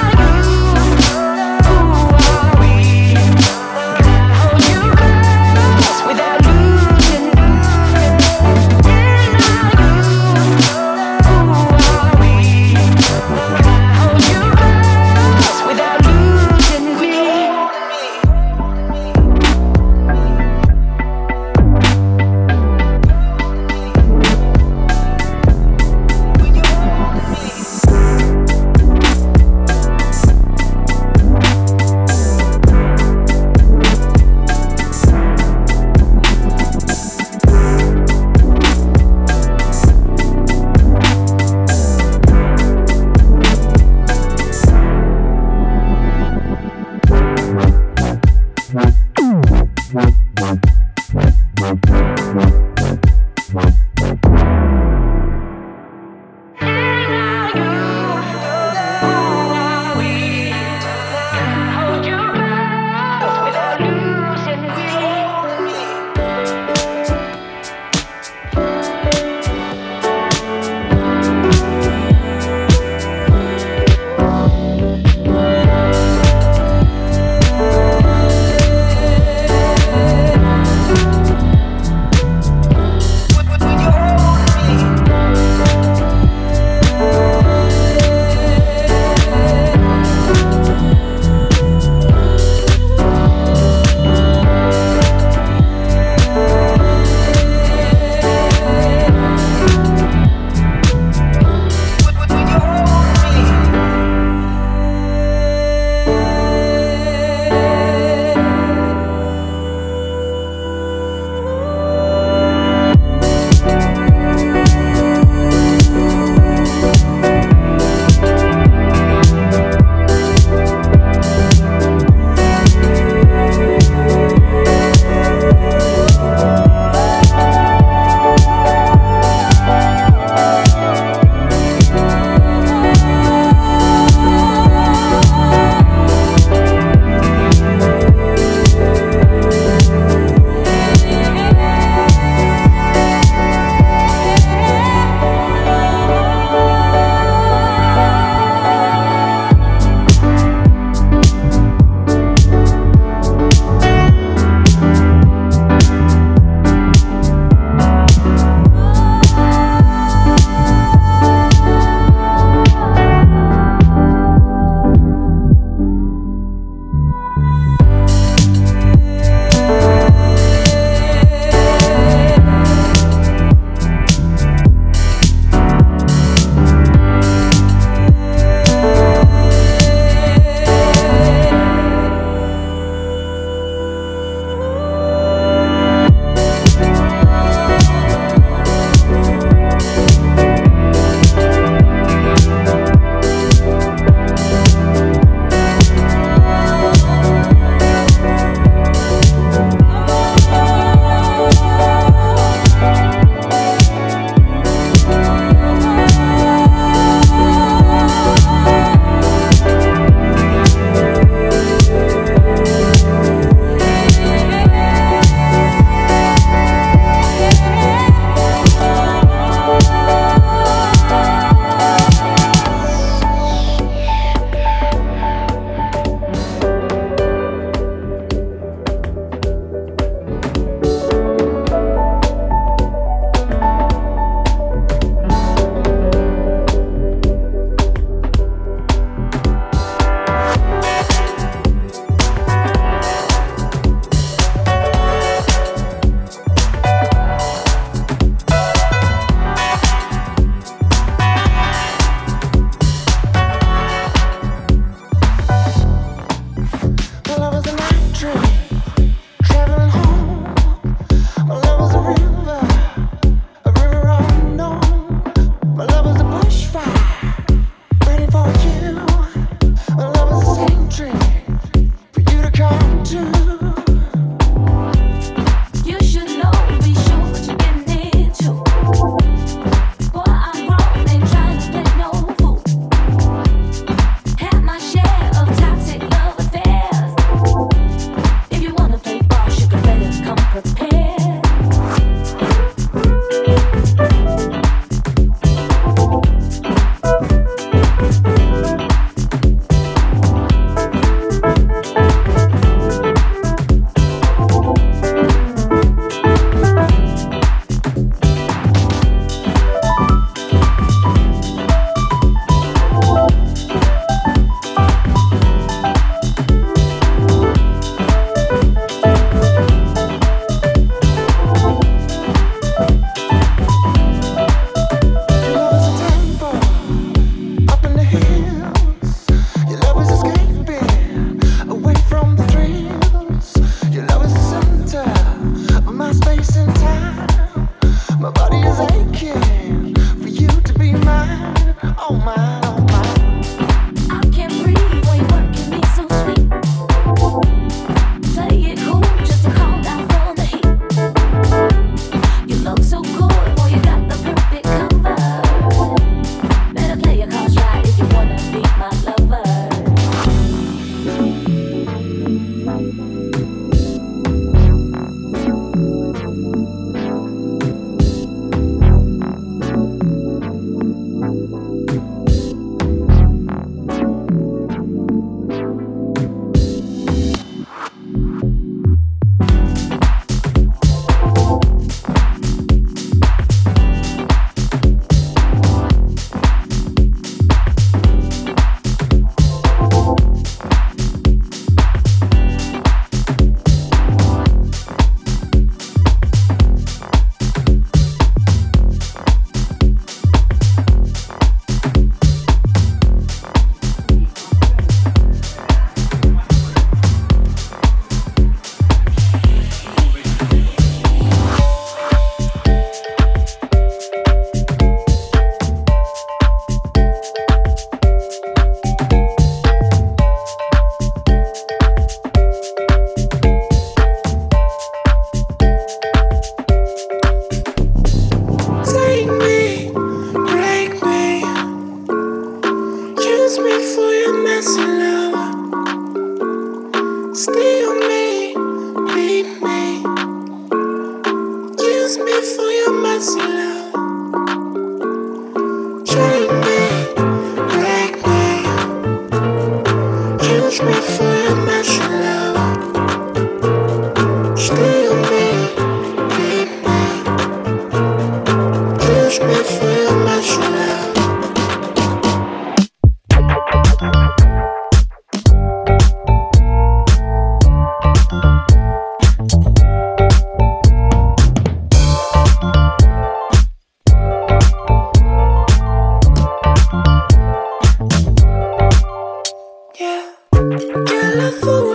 Girl, 481.32 481.91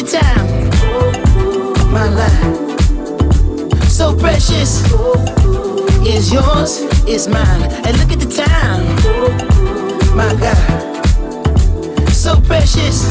your 0.00 0.08
time. 0.08 0.70
My 1.92 2.08
life, 2.08 2.80
so 3.88 4.16
precious, 4.16 4.84
is 6.06 6.32
yours, 6.32 6.80
is 7.06 7.28
mine. 7.28 7.62
And 7.84 7.98
look 7.98 8.12
at 8.12 8.20
the 8.20 8.28
time, 8.30 8.84
my 10.16 10.32
God, 10.40 10.56
so 12.10 12.40
precious, 12.40 13.10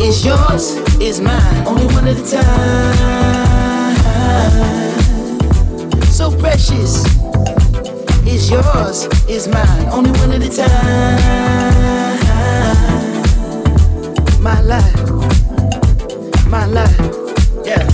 is 0.00 0.24
yours, 0.24 0.76
is 1.00 1.20
mine. 1.20 1.66
Only 1.66 1.86
one 1.94 2.08
at 2.08 2.16
a 2.16 2.24
time. 2.30 3.20
So 6.06 6.30
precious, 6.38 7.04
is 8.26 8.50
yours, 8.50 9.06
is 9.28 9.46
mine. 9.46 9.88
Only 9.90 10.10
one 10.12 10.32
at 10.32 10.42
a 10.42 10.50
time. 10.50 11.60
My 14.42 14.60
life, 14.62 15.19
my 16.50 16.66
life, 16.66 16.98
yeah. 17.64 17.86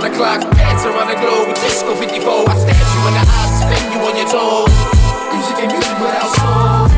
The 0.00 0.08
clock, 0.16 0.40
the 0.40 1.16
globe. 1.20 1.54
Disco 1.56 1.94
54, 1.94 2.48
I 2.48 2.56
stab 2.56 2.72
you 2.72 3.00
in 3.04 3.12
the 3.12 3.20
eyes, 3.20 3.52
spin 3.60 3.84
you 3.92 4.00
on 4.00 4.16
your 4.16 4.28
toes. 4.32 4.72
Music 5.34 5.56
ain't 5.60 5.72
music 5.72 5.98
without 6.00 6.30
soul. 6.40 6.88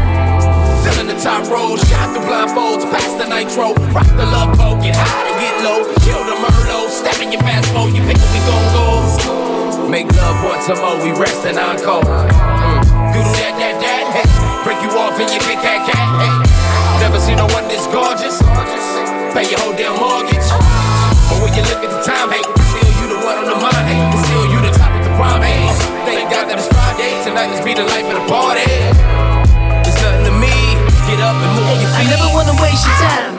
The 1.03 1.18
top 1.18 1.51
roll, 1.51 1.76
shot 1.76 2.14
blindfolds, 2.20 2.84
the 3.18 3.26
nitro, 3.26 3.74
rock 3.93 4.07
the 4.16 4.24
love 4.24 4.57
get 4.80 4.95
high 4.97 5.24
to 5.28 5.34
get 5.40 5.64
low, 5.64 5.82
kill 5.99 6.24
the 6.24 6.36
Merlot, 6.40 6.88
step 6.90 7.20
in 7.20 7.32
your 7.32 7.40
fast 7.43 7.74
mode, 7.74 7.93
you 7.93 8.03
pick 8.03 8.16
it, 8.16 8.32
we 8.32 8.38
gon' 8.47 8.72
go. 8.72 9.51
Make 9.91 10.09
love 10.16 10.39
once 10.45 10.68
a 10.68 10.76
more, 10.78 10.97
we 11.03 11.11
rest 11.18 11.45
and 11.45 11.59
encore. 11.59 12.01
Mm. 12.01 12.80
You 13.12 13.20
do 13.20 13.33
that, 13.43 13.55
that, 13.61 13.76
that, 13.83 14.05
hey. 14.14 14.24
Break 14.64 14.80
you 14.80 14.89
off 14.97 15.18
in 15.20 15.28
your 15.28 15.43
big 15.45 15.61
cat 15.61 15.85
cat, 15.85 16.07
hey. 16.22 16.33
Never 17.03 17.20
seen 17.20 17.37
no 17.37 17.45
one 17.53 17.68
this 17.68 17.85
gorgeous. 17.93 18.41
Pay 19.37 19.53
your 19.53 19.61
whole 19.61 19.76
damn 19.76 19.93
mortgage. 20.01 20.49
But 21.28 21.45
when 21.45 21.53
you 21.53 21.66
look 21.68 21.85
at 21.85 21.91
the 21.93 22.01
time, 22.07 22.33
hey, 22.33 22.41
still 22.72 22.93
you 23.05 23.07
the 23.11 23.20
one 23.20 23.37
on 23.43 23.47
the 23.51 23.59
mind, 23.59 23.85
hey. 23.85 24.01
Still 24.24 24.47
you 24.49 24.59
the 24.64 24.72
top 24.72 24.93
of 24.97 25.03
the 25.05 25.12
prime, 25.18 25.45
hey. 25.45 25.68
Thank 26.09 26.30
God 26.30 26.49
that 26.49 26.57
it's 26.57 26.70
Friday, 26.72 27.12
tonight 27.26 27.53
let's 27.53 27.61
be 27.61 27.76
the 27.76 27.85
life 27.85 28.09
of 28.09 28.16
the 28.16 28.26
party. 28.33 28.64
It's 29.85 29.99
nothing 30.01 30.24
to 30.30 30.35
me, 30.41 30.57
get 31.11 31.20
up 31.20 31.37
and 31.37 31.53
move 31.59 31.68
your 31.85 31.91
I 31.91 32.09
never 32.09 32.28
wanna 32.33 32.57
waste 32.64 32.87
your 32.89 32.97
time. 33.03 33.35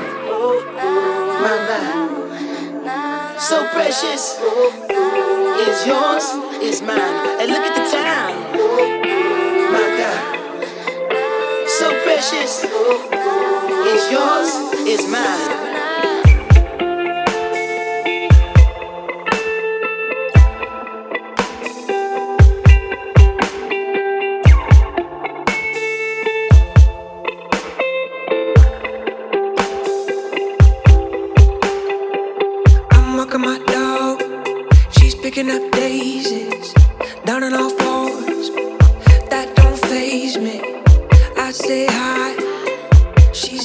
My 1.42 1.56
life, 1.66 3.42
so 3.42 3.66
precious. 3.74 4.38
It's 5.66 5.88
yours, 5.88 6.26
it's 6.62 6.82
mine. 6.82 7.40
And 7.40 7.50
look 7.50 7.64
at 7.64 7.74
the 7.74 7.86
time. 7.90 8.36
My 9.72 9.88
God, 9.98 11.70
so 11.70 11.88
precious. 12.04 12.66
It's 12.66 14.12
yours, 14.12 14.50
it's 14.86 15.08
mine. 15.08 15.63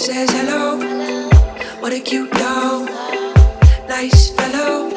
Says 0.09 0.30
hello. 0.30 0.78
What 1.80 1.92
a 1.92 2.00
cute 2.00 2.32
dog. 2.32 2.88
Nice 3.90 4.30
fellow. 4.30 4.88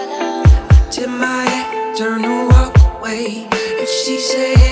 To 0.92 1.08
my 1.08 1.44
head, 1.50 1.98
turn 1.98 2.22
to 2.22 2.48
walk 2.48 2.74
away. 2.96 3.46
If 3.52 3.90
she 3.90 4.18
say 4.20 4.71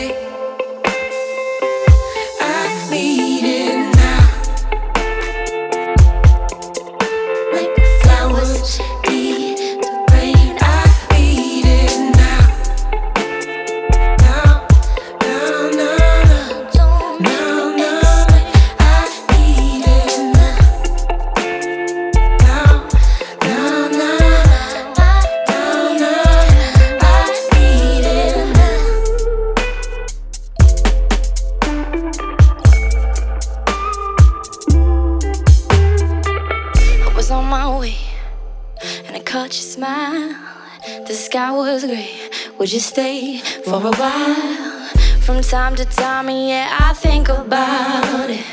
time 45.50 45.76
to 45.76 45.84
time, 45.84 46.30
and 46.30 46.48
yeah, 46.48 46.78
I 46.80 46.94
think 46.94 47.28
about 47.28 48.30
it. 48.30 48.46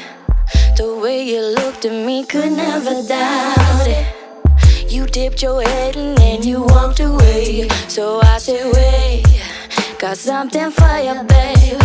The 0.78 0.96
way 0.96 1.24
you 1.24 1.42
looked 1.42 1.84
at 1.84 1.92
me, 1.92 2.24
could 2.24 2.52
never 2.52 3.02
doubt 3.06 3.86
it. 3.86 4.06
You 4.90 5.04
dipped 5.04 5.42
your 5.42 5.60
head 5.60 5.96
and 5.96 6.16
then 6.16 6.42
you 6.42 6.62
walked 6.62 7.00
away. 7.00 7.68
So 7.88 8.20
I 8.22 8.38
said, 8.38 8.72
wait, 8.72 9.24
got 9.98 10.16
something 10.16 10.70
for 10.70 10.96
you, 10.96 11.22
babe. 11.24 11.82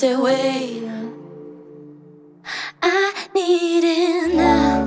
So 0.00 0.24
I 2.82 3.12
need 3.34 3.84
it 3.84 4.34
now. 4.34 4.80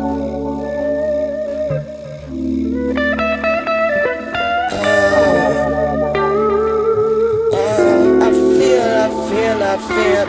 I 8.24 8.32
feel, 8.58 8.90
I 8.98 9.08
feel, 9.30 9.60
I 9.62 9.78
feel 9.94 10.26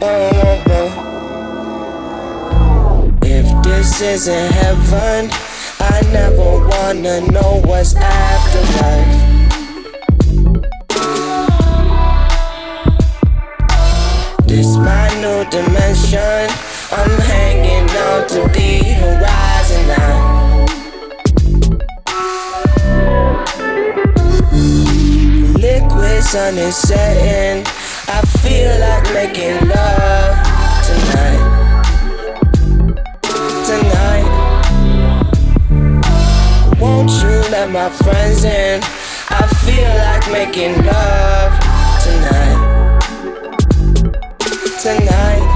oh. 0.00 0.24
If 3.20 3.46
this 3.64 4.00
isn't 4.00 4.52
heaven, 4.52 5.43
I 5.92 6.00
never 6.12 6.50
wanna 6.70 7.20
know 7.32 7.60
what's 7.64 7.94
afterlife. 7.94 9.14
This 14.46 14.76
my 14.76 15.08
new 15.22 15.44
dimension. 15.50 16.48
I'm 16.92 17.20
hanging 17.32 17.88
on 18.08 18.26
to 18.28 18.40
the 18.56 18.70
horizon 19.00 19.82
now. 19.88 20.64
Liquid 25.58 26.22
sun 26.22 26.56
is 26.58 26.76
setting. 26.76 27.66
I 28.06 28.20
feel 28.42 28.78
like 28.80 29.04
making 29.12 29.68
love. 29.68 30.36
Tonight. 30.86 31.53
Won't 37.06 37.22
you 37.22 37.50
let 37.50 37.70
my 37.70 37.90
friends 37.90 38.44
in? 38.44 38.80
I 39.28 39.46
feel 39.62 39.94
like 39.94 40.32
making 40.32 40.72
love 40.86 41.52
tonight. 42.02 42.98
Tonight. 44.80 45.53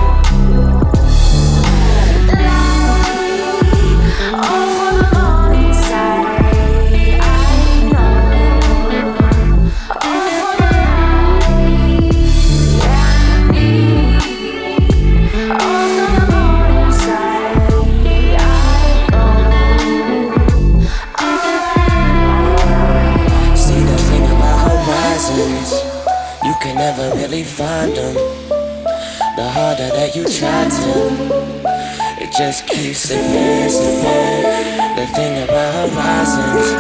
That 30.08 30.16
you 30.16 30.24
try 30.24 30.64
to, 30.64 32.22
it 32.22 32.32
just 32.32 32.66
keeps 32.66 33.00
slipping, 33.00 33.68
slipping. 33.68 34.96
The 34.96 35.06
thing 35.14 35.42
about 35.44 35.90
horizons, 35.90 36.70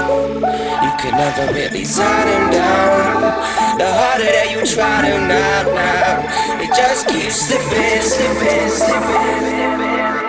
you 0.82 0.92
can 0.98 1.12
never 1.12 1.52
really 1.52 1.84
tie 1.84 2.24
them 2.24 2.50
down. 2.50 3.78
The 3.78 3.86
harder 3.86 4.24
that 4.24 4.48
you 4.50 4.64
try 4.64 5.10
to 5.10 5.18
now, 5.26 5.62
now, 5.74 6.62
it 6.62 6.74
just 6.74 7.08
keeps 7.08 7.48
slipping, 7.48 8.00
slipping, 8.00 8.68
slipping. 8.70 9.48
isn't 10.08 10.27